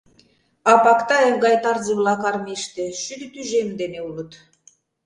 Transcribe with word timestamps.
А 0.71 0.73
Пактаев 0.85 1.35
гай 1.43 1.55
тарзе-влак 1.63 2.21
армийыште 2.31 2.85
шӱдӧ 3.01 3.27
тӱжем 3.33 3.69
дене 3.79 3.99
улыт. 4.09 4.31